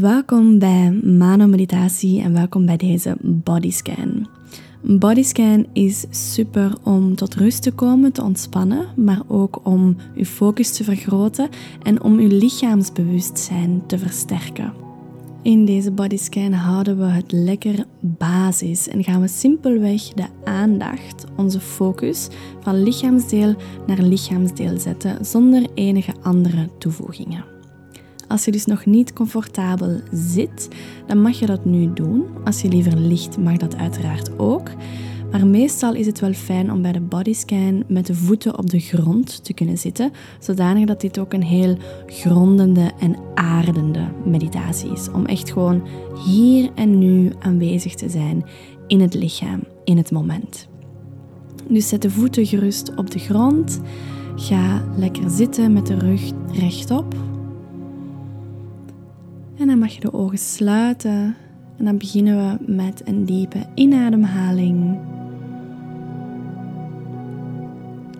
[0.00, 4.28] Welkom bij Mano Meditatie en welkom bij deze bodyscan.
[4.82, 10.24] Een bodyscan is super om tot rust te komen, te ontspannen, maar ook om uw
[10.24, 11.48] focus te vergroten
[11.82, 14.72] en om uw lichaamsbewustzijn te versterken.
[15.42, 21.60] In deze bodyscan houden we het lekker basis en gaan we simpelweg de aandacht, onze
[21.60, 22.28] focus,
[22.60, 23.54] van lichaamsdeel
[23.86, 27.53] naar lichaamsdeel zetten zonder enige andere toevoegingen.
[28.28, 30.68] Als je dus nog niet comfortabel zit,
[31.06, 32.24] dan mag je dat nu doen.
[32.44, 34.70] Als je liever ligt, mag dat uiteraard ook.
[35.30, 38.78] Maar meestal is het wel fijn om bij de bodyscan met de voeten op de
[38.78, 45.10] grond te kunnen zitten, zodanig dat dit ook een heel grondende en aardende meditatie is.
[45.10, 45.88] Om echt gewoon
[46.24, 48.44] hier en nu aanwezig te zijn
[48.86, 50.68] in het lichaam, in het moment.
[51.68, 53.80] Dus zet de voeten gerust op de grond.
[54.36, 57.14] Ga lekker zitten met de rug rechtop
[59.58, 61.36] en dan mag je de ogen sluiten.
[61.76, 64.98] En dan beginnen we met een diepe inademhaling.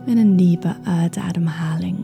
[0.07, 1.97] En een diepe uitademhaling.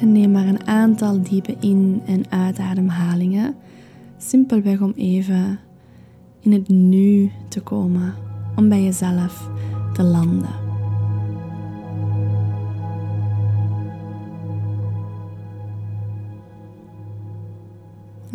[0.00, 3.54] En neem maar een aantal diepe in- en uitademhalingen.
[4.16, 5.58] Simpelweg om even
[6.40, 8.14] in het nu te komen.
[8.56, 9.50] Om bij jezelf
[9.92, 10.67] te landen.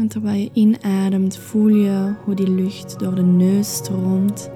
[0.04, 4.50] En terwijl je inademt, voel je hoe die lucht door de neus stroomt,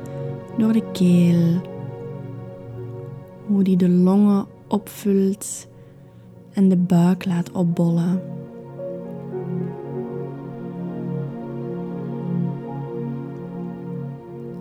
[0.58, 1.62] door de keel,
[3.46, 5.68] hoe die de longen opvult
[6.54, 8.22] en de buik laat opbollen.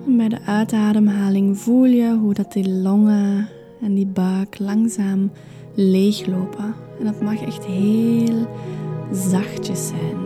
[0.06, 3.48] En bij de uitademhaling voel je hoe dat die longen
[3.80, 5.30] en die buik langzaam
[5.74, 6.74] leeglopen.
[6.98, 8.46] En dat mag echt heel
[9.12, 10.25] zachtjes zijn.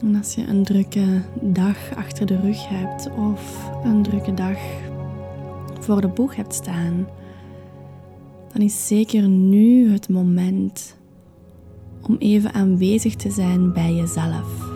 [0.00, 4.58] En als je een drukke dag achter de rug hebt of een drukke dag
[5.80, 7.06] voor de boeg hebt staan,
[8.52, 10.96] dan is zeker nu het moment
[12.02, 14.74] om even aanwezig te zijn bij jezelf.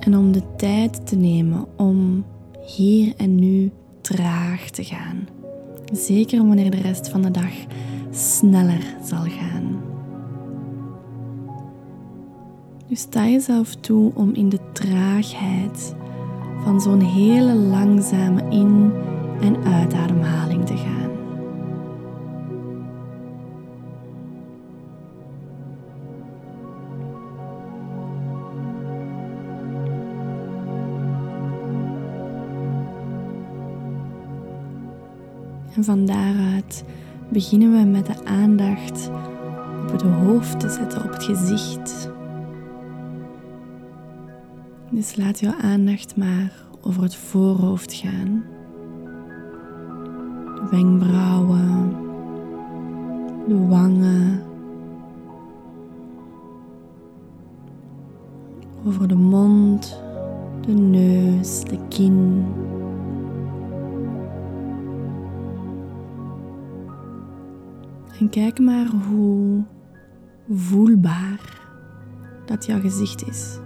[0.00, 2.24] En om de tijd te nemen om
[2.66, 3.70] hier en nu
[4.00, 5.28] traag te gaan.
[5.92, 7.52] Zeker wanneer de rest van de dag
[8.10, 9.79] sneller zal gaan.
[12.90, 15.94] Nu sta jezelf toe om in de traagheid
[16.64, 18.92] van zo'n hele langzame in-
[19.40, 21.10] en uitademhaling te gaan.
[35.74, 36.84] En van daaruit
[37.28, 39.10] beginnen we met de aandacht
[39.82, 42.18] op het hoofd te zetten, op het gezicht.
[44.90, 48.44] Dus laat jouw aandacht maar over het voorhoofd gaan.
[50.54, 51.96] De wenkbrauwen,
[53.48, 54.42] de wangen,
[58.86, 60.02] over de mond,
[60.66, 62.44] de neus, de kin.
[68.18, 69.62] En kijk maar hoe
[70.50, 71.60] voelbaar
[72.46, 73.58] dat jouw gezicht is.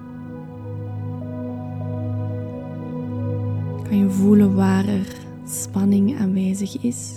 [3.88, 7.12] Kan je voelen waar er spanning aanwezig is?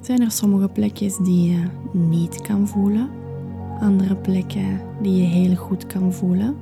[0.00, 3.10] Zijn er sommige plekjes die je niet kan voelen?
[3.80, 6.56] Andere plekken die je heel goed kan voelen?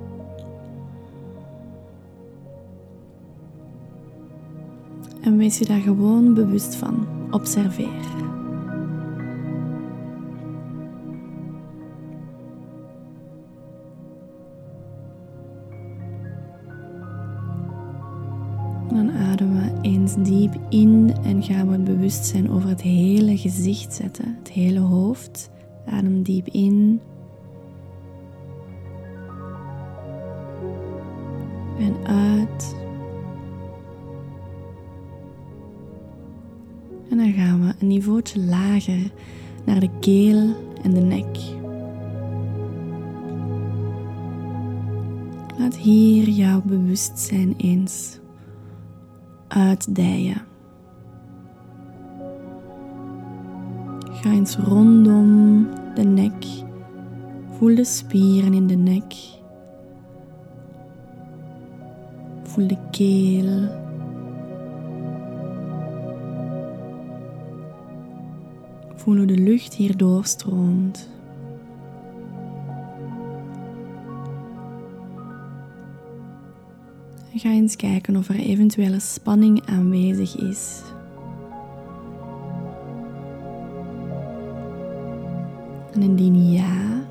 [5.20, 7.06] En wees je daar gewoon bewust van.
[7.30, 8.23] Observeer.
[20.22, 25.50] Diep in en gaan we het bewustzijn over het hele gezicht zetten, het hele hoofd.
[25.86, 27.00] Adem diep in.
[31.78, 32.76] En uit.
[37.10, 39.12] En dan gaan we een niveautje lager
[39.64, 41.38] naar de keel en de nek.
[45.58, 48.18] Laat hier jouw bewustzijn eens
[49.54, 50.42] uitdijen.
[54.12, 56.44] Ga eens rondom de nek.
[57.50, 59.14] Voel de spieren in de nek.
[62.42, 63.82] Voel de keel.
[68.94, 71.08] Voel hoe de lucht hier doorstroomt.
[77.36, 80.82] Ga eens kijken of er eventuele spanning aanwezig is.
[85.92, 87.04] En indien ja,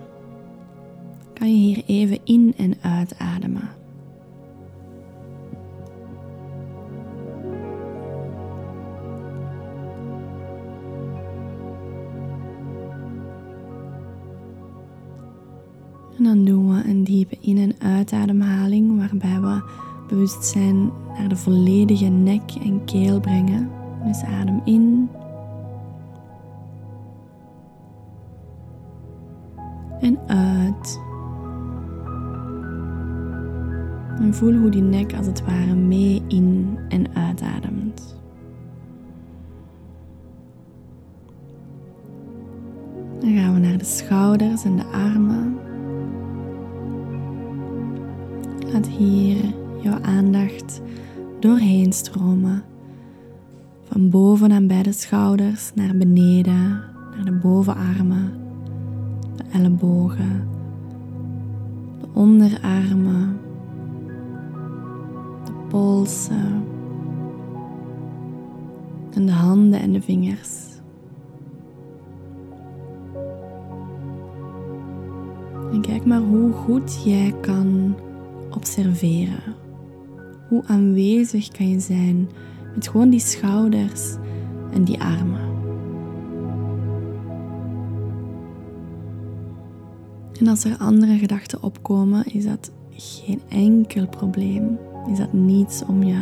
[1.34, 3.70] kan je hier even in- en uitademen.
[16.18, 19.62] En dan doen we een diepe in- en uitademhaling waarbij we
[20.14, 23.70] bewustzijn naar de volledige nek en keel brengen.
[24.06, 25.10] Dus adem in.
[30.00, 31.02] En uit.
[34.20, 38.22] En voel hoe die nek als het ware mee in en uitademt.
[43.20, 45.58] Dan gaan we naar de schouders en de armen.
[48.72, 50.82] Laat hier jouw aandacht
[51.40, 52.64] doorheen stromen.
[53.84, 56.70] Van boven aan beide schouders naar beneden,
[57.16, 58.32] naar de bovenarmen,
[59.36, 60.48] de ellebogen,
[62.00, 63.40] de onderarmen,
[65.46, 66.64] de polsen
[69.14, 70.62] en de handen en de vingers.
[75.72, 77.96] En kijk maar hoe goed jij kan
[78.50, 79.63] observeren.
[80.54, 82.30] Hoe aanwezig kan je zijn
[82.76, 84.16] met gewoon die schouders
[84.74, 85.42] en die armen.
[90.40, 94.78] En als er andere gedachten opkomen, is dat geen enkel probleem.
[95.12, 96.22] Is dat niets om je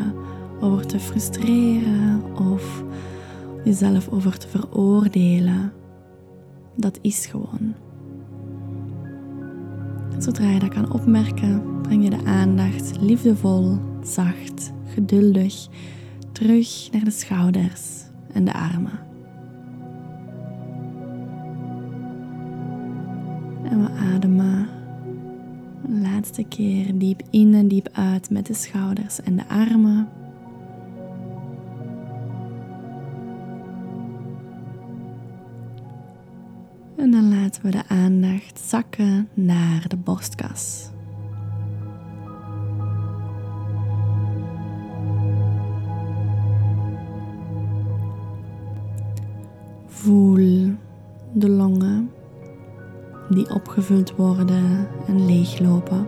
[0.60, 2.24] over te frustreren
[2.54, 2.84] of
[3.63, 5.74] jezelf over te veroordelen.
[6.75, 7.74] Dat is gewoon.
[10.18, 13.77] Zodra je dat kan opmerken, breng je de aandacht liefdevol,
[14.07, 15.68] zacht, geduldig
[16.31, 18.03] terug naar de schouders
[18.33, 19.00] en de armen.
[23.63, 24.68] En we ademen
[25.88, 30.09] een laatste keer diep in en diep uit met de schouders en de armen.
[36.98, 40.90] En dan laten we de aandacht zakken naar de borstkas.
[50.01, 50.74] Voel
[51.33, 52.12] de longen
[53.30, 56.07] die opgevuld worden en leeglopen.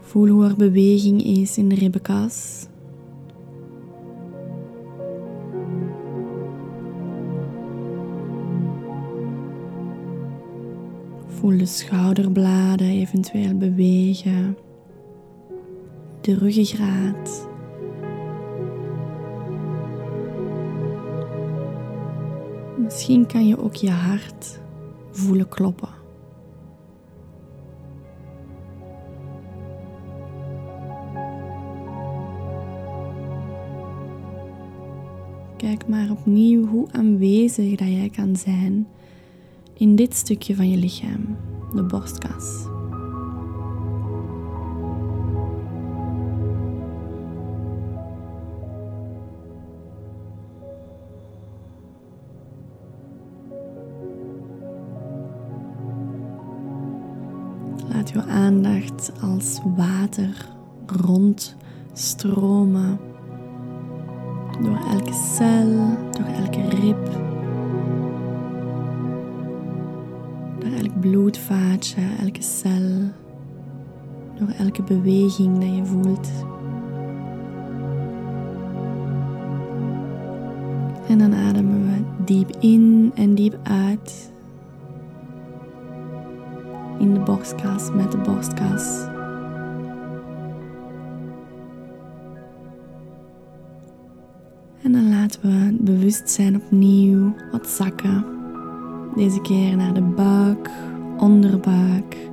[0.00, 2.66] Voel hoe er beweging is in de ribbenkas.
[11.26, 14.56] Voel de schouderbladen eventueel bewegen,
[16.20, 17.52] de ruggengraat.
[22.84, 24.60] Misschien kan je ook je hart
[25.10, 25.88] voelen kloppen.
[35.56, 38.86] Kijk maar opnieuw hoe aanwezig dat jij kan zijn
[39.74, 41.36] in dit stukje van je lichaam,
[41.74, 42.73] de borstkas.
[59.22, 60.48] Als water
[60.86, 62.98] rondstromen
[64.62, 65.76] door elke cel,
[66.10, 67.10] door elke rib,
[70.58, 72.90] door elk bloedvaatje, elke cel,
[74.38, 76.30] door elke beweging dat je voelt.
[81.08, 84.32] En dan ademen we diep in en diep uit
[86.98, 89.12] in de borstkas met de borstkas.
[94.82, 98.24] En dan laten we het bewustzijn opnieuw wat zakken.
[99.16, 100.70] Deze keer naar de buik,
[101.18, 102.30] onderbuik,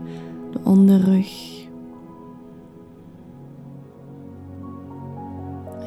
[0.51, 1.59] de onderrug.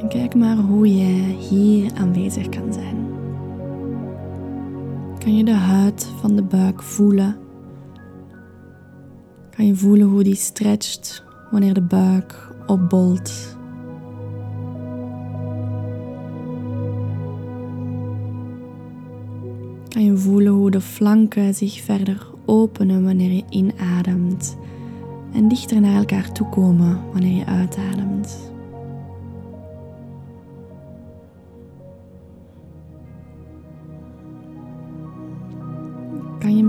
[0.00, 2.96] En kijk maar hoe jij hier aanwezig kan zijn.
[5.18, 7.43] Kan je de huid van de buik voelen.
[9.56, 13.56] Kan je voelen hoe die stretcht wanneer de buik opbolt.
[19.88, 24.56] Kan je voelen hoe de flanken zich verder openen wanneer je inademt
[25.32, 28.53] en dichter naar elkaar toe komen wanneer je uitademt.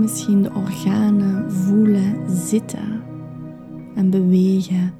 [0.06, 3.02] Misschien de organen voelen zitten
[3.94, 4.94] en bewegen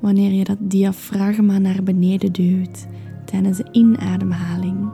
[0.00, 2.86] wanneer je dat diafragma naar beneden duwt
[3.24, 4.90] tijdens de inademhaling?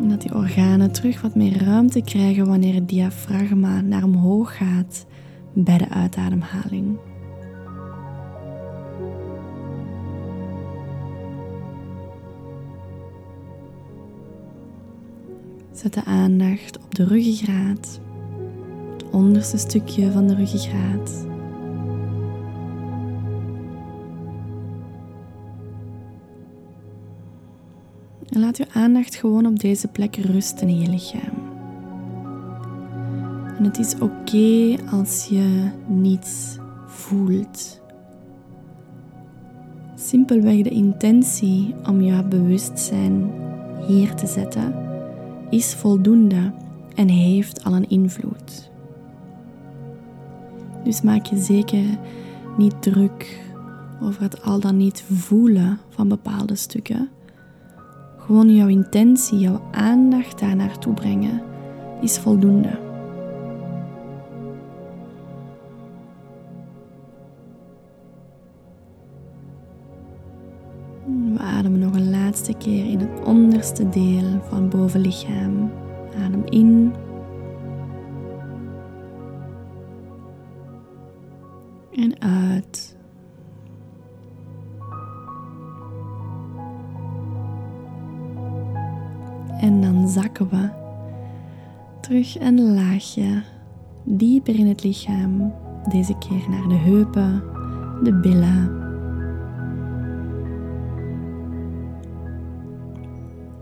[0.00, 5.06] En dat die organen terug wat meer ruimte krijgen wanneer het diafragma naar omhoog gaat
[5.52, 6.98] bij de uitademhaling.
[15.82, 18.00] Zet de aandacht op de ruggengraat,
[18.92, 21.26] het onderste stukje van de ruggengraat.
[28.28, 31.34] En laat je aandacht gewoon op deze plek rusten in je lichaam.
[33.58, 37.80] En het is oké als je niets voelt.
[39.94, 43.30] Simpelweg de intentie om je bewustzijn
[43.86, 44.86] hier te zetten
[45.50, 46.52] is voldoende
[46.94, 48.70] en heeft al een invloed.
[50.84, 51.84] Dus maak je zeker
[52.56, 53.46] niet druk
[54.02, 57.08] over het al dan niet voelen van bepaalde stukken.
[58.16, 61.42] Gewoon jouw intentie, jouw aandacht daar naartoe brengen
[62.00, 62.87] is voldoende.
[71.58, 75.70] We ademen nog een laatste keer in het onderste deel van bovenlichaam.
[76.24, 76.94] Adem in.
[81.92, 82.96] En uit.
[89.60, 90.68] En dan zakken we
[92.00, 93.42] terug een laagje
[94.04, 95.52] dieper in het lichaam.
[95.88, 97.42] Deze keer naar de heupen,
[98.02, 98.77] de billen.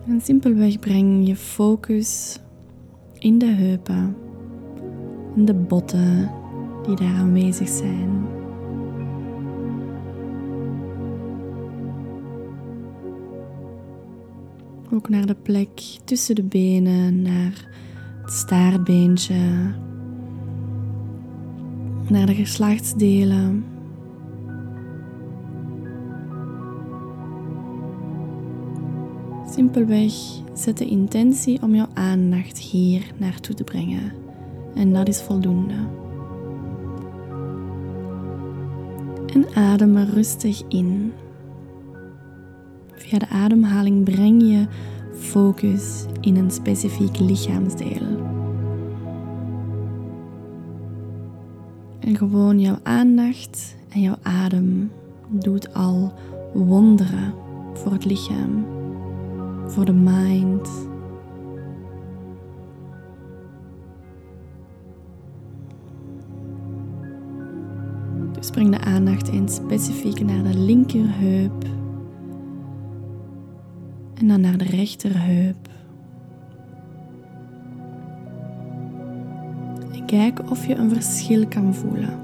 [0.07, 2.39] En simpelweg breng je focus
[3.19, 4.17] in de heupen
[5.37, 6.31] en de botten
[6.83, 8.27] die daar aanwezig zijn.
[14.93, 17.69] Ook naar de plek tussen de benen, naar
[18.23, 19.75] het staartbeentje,
[22.09, 23.76] naar de geslachtsdelen.
[29.57, 30.13] Simpelweg
[30.55, 34.13] zet de intentie om jouw aandacht hier naartoe te brengen.
[34.75, 35.75] En dat is voldoende.
[39.27, 41.13] En adem er rustig in.
[42.93, 44.67] Via de ademhaling breng je
[45.19, 48.25] focus in een specifiek lichaamsdeel.
[52.01, 54.91] En gewoon jouw aandacht en jouw adem
[55.29, 56.13] doet al
[56.55, 57.35] wonderen
[57.75, 58.76] voor het lichaam,
[59.67, 60.69] voor de mind.
[68.33, 71.65] Dus breng de aandacht eens specifiek naar de linkerheup
[74.15, 75.69] en dan naar de rechterheup.
[79.93, 82.19] En kijk of je een verschil kan voelen.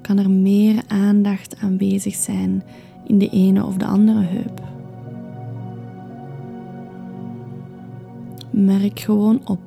[0.00, 2.62] Kan er meer aandacht aanwezig zijn
[3.06, 4.73] in de ene of de andere heup?
[8.56, 9.60] Merk gewoon op.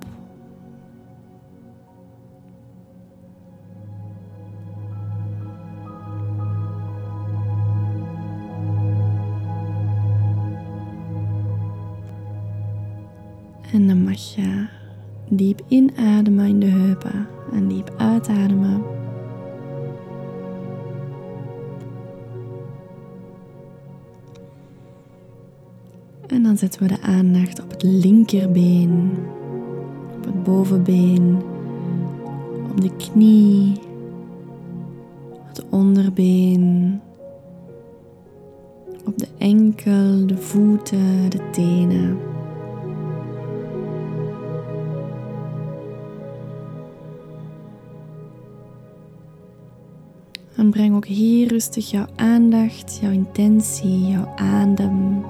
[13.72, 14.68] En dan mag je
[15.30, 18.77] diep inademen in de heupen en diep uitademen.
[26.58, 29.12] Zetten we de aandacht op het linkerbeen,
[30.18, 31.42] op het bovenbeen,
[32.70, 33.80] op de knie,
[35.46, 37.00] het onderbeen,
[39.06, 42.18] op de enkel, de voeten, de tenen.
[50.56, 55.24] En breng ook hier rustig jouw aandacht, jouw intentie, jouw adem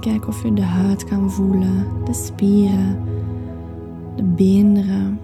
[0.00, 3.02] Kijk of je de huid kan voelen, de spieren,
[4.16, 5.20] de beenderen,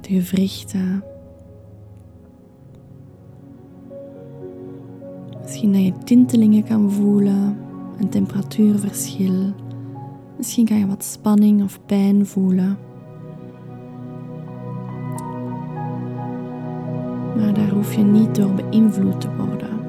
[0.00, 1.04] de gewrichten.
[5.42, 7.56] Misschien dat je tintelingen kan voelen,
[7.98, 9.52] een temperatuurverschil.
[10.36, 12.78] Misschien kan je wat spanning of pijn voelen.
[17.36, 19.80] Maar daar hoef je niet door beïnvloed te worden.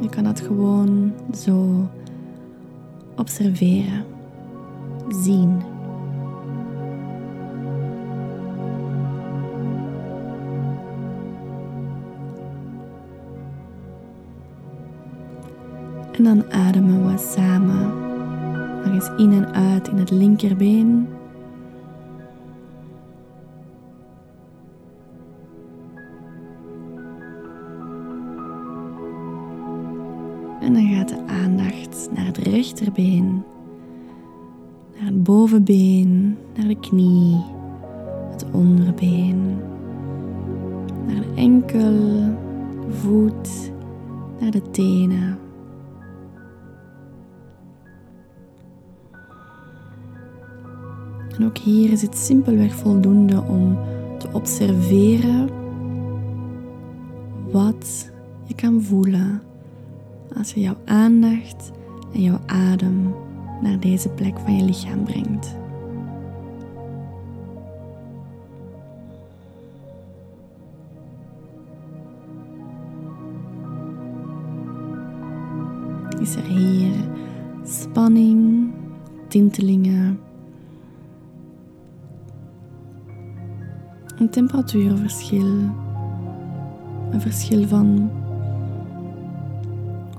[0.00, 1.88] Je kan het gewoon zo
[3.16, 4.04] observeren,
[5.08, 5.62] zien.
[16.12, 18.02] En dan ademen we samen.
[18.84, 21.13] Nog eens in en uit in het linkerbeen.
[32.74, 33.42] Rechterbeen,
[34.94, 37.36] naar het bovenbeen, naar de knie,
[38.30, 39.56] het onderbeen,
[41.06, 41.98] naar de enkel,
[42.88, 43.72] voet,
[44.40, 45.38] naar de tenen.
[51.38, 53.78] En ook hier is het simpelweg voldoende om
[54.18, 55.48] te observeren
[57.50, 58.10] wat
[58.44, 59.42] je kan voelen
[60.36, 61.72] als je jouw aandacht
[62.14, 63.14] en jouw adem
[63.60, 65.56] naar deze plek van je lichaam brengt.
[76.20, 76.92] Is er hier
[77.64, 78.70] spanning,
[79.28, 80.18] tintelingen,
[84.18, 85.46] een temperatuurverschil,
[87.10, 88.10] een verschil van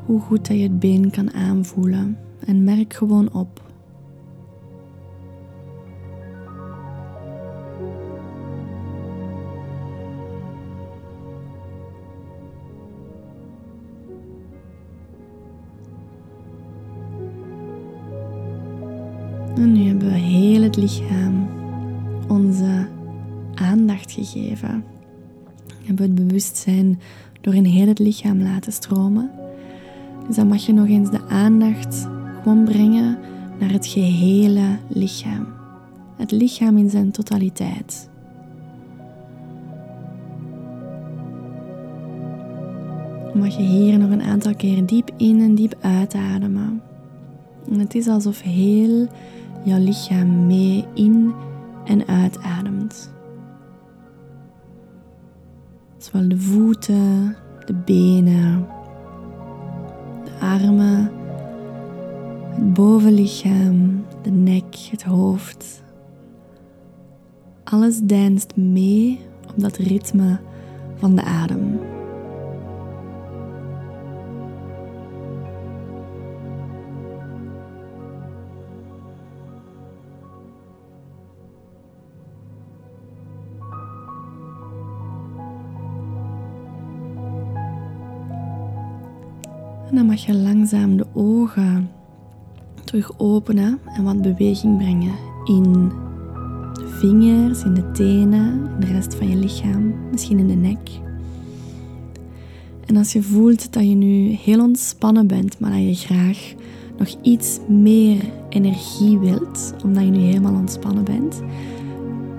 [0.05, 3.63] hoe goed dat je het been kan aanvoelen en merk gewoon op.
[19.55, 21.47] En nu hebben we heel het lichaam
[22.27, 22.87] onze
[23.53, 24.83] aandacht gegeven.
[25.67, 26.99] We hebben het bewustzijn
[27.41, 29.44] door in heel het lichaam laten stromen.
[30.27, 32.07] Dus dan mag je nog eens de aandacht
[32.41, 33.17] gewoon brengen
[33.59, 35.47] naar het gehele lichaam.
[36.15, 38.09] Het lichaam in zijn totaliteit.
[43.31, 46.81] Dan mag je hier nog een aantal keer diep in en diep uitademen.
[47.71, 49.07] En het is alsof heel
[49.63, 51.33] jouw lichaam mee in
[51.85, 53.13] en uitademt.
[55.97, 57.35] Zowel de voeten,
[57.65, 58.67] de benen,
[60.39, 61.11] armen,
[62.49, 65.83] het bovenlichaam, de nek, het hoofd.
[67.63, 70.39] Alles danst mee op dat ritme
[70.95, 71.79] van de adem.
[89.95, 91.89] Dan mag je langzaam de ogen
[92.83, 95.13] terug openen en wat beweging brengen
[95.45, 95.91] in
[96.73, 100.89] de vingers, in de tenen, in de rest van je lichaam, misschien in de nek.
[102.85, 106.53] En als je voelt dat je nu heel ontspannen bent, maar dat je graag
[106.97, 111.41] nog iets meer energie wilt, omdat je nu helemaal ontspannen bent,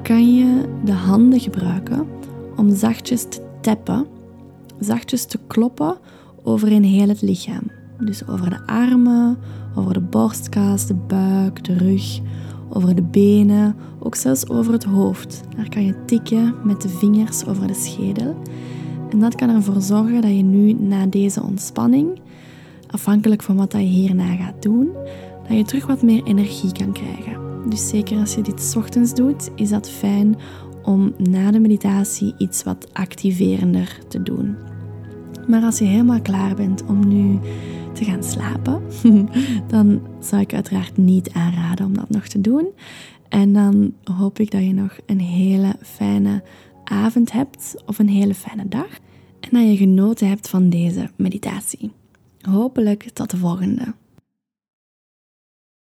[0.02, 2.06] kan je de handen gebruiken
[2.56, 4.06] om zachtjes te tappen,
[4.78, 5.96] zachtjes te kloppen
[6.46, 7.62] over heel het lichaam.
[8.00, 9.38] Dus over de armen,
[9.74, 12.20] over de borstkas, de buik, de rug,
[12.68, 15.40] over de benen, ook zelfs over het hoofd.
[15.56, 18.36] Daar kan je tikken met de vingers over de schedel.
[19.10, 22.20] En dat kan ervoor zorgen dat je nu na deze ontspanning,
[22.90, 24.88] afhankelijk van wat je hierna gaat doen,
[25.48, 27.40] dat je terug wat meer energie kan krijgen.
[27.68, 30.36] Dus zeker als je dit ochtends doet, is dat fijn
[30.84, 34.56] om na de meditatie iets wat activerender te doen.
[35.46, 37.38] Maar als je helemaal klaar bent om nu
[37.92, 38.82] te gaan slapen,
[39.72, 42.66] dan zou ik uiteraard niet aanraden om dat nog te doen.
[43.28, 46.42] En dan hoop ik dat je nog een hele fijne
[46.84, 48.98] avond hebt of een hele fijne dag.
[49.40, 51.92] En dat je genoten hebt van deze meditatie.
[52.40, 53.94] Hopelijk tot de volgende.